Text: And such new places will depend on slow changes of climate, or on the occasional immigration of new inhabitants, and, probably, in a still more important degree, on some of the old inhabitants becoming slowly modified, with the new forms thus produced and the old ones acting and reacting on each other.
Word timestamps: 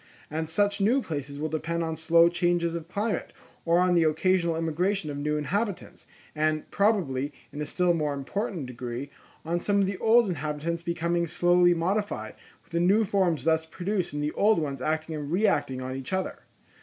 And 0.31 0.49
such 0.49 0.81
new 0.81 0.99
places 0.99 1.37
will 1.37 1.47
depend 1.47 1.83
on 1.83 1.95
slow 1.95 2.27
changes 2.27 2.73
of 2.73 2.87
climate, 2.87 3.31
or 3.65 3.77
on 3.77 3.93
the 3.93 4.01
occasional 4.01 4.55
immigration 4.55 5.11
of 5.11 5.17
new 5.19 5.37
inhabitants, 5.37 6.07
and, 6.33 6.67
probably, 6.71 7.31
in 7.53 7.61
a 7.61 7.67
still 7.67 7.93
more 7.93 8.15
important 8.15 8.65
degree, 8.65 9.11
on 9.45 9.59
some 9.59 9.79
of 9.79 9.85
the 9.85 9.99
old 9.99 10.27
inhabitants 10.27 10.81
becoming 10.81 11.27
slowly 11.27 11.75
modified, 11.75 12.33
with 12.63 12.71
the 12.71 12.79
new 12.79 13.03
forms 13.05 13.43
thus 13.43 13.67
produced 13.67 14.11
and 14.11 14.23
the 14.23 14.31
old 14.31 14.57
ones 14.57 14.81
acting 14.81 15.15
and 15.15 15.31
reacting 15.31 15.83
on 15.83 15.95
each 15.95 16.13
other. 16.13 16.39